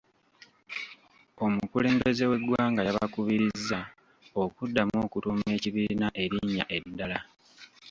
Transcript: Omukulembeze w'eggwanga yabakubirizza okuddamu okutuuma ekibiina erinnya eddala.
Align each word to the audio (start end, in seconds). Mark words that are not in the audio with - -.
Omukulembeze 1.45 2.23
w'eggwanga 2.29 2.81
yabakubirizza 2.87 3.79
okuddamu 4.43 4.97
okutuuma 5.05 5.45
ekibiina 5.57 6.07
erinnya 6.23 6.65
eddala. 6.77 7.19